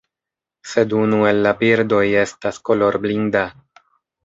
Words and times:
Sed 0.71 0.95
unu 0.99 1.19
el 1.33 1.43
la 1.47 1.51
birdoj 1.61 2.01
estas 2.23 2.59
kolorblinda. 2.71 3.47